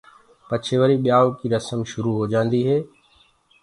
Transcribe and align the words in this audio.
پڇي 0.47 0.75
وري 0.79 0.97
ٻيآئوٚ 1.03 1.35
ڪيٚ 1.39 1.51
رسم 1.53 1.79
شُرو 1.91 2.11
هوجآندي 2.19 2.61
هي۔ 2.69 2.77